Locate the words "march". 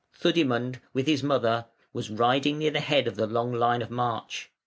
3.91-4.49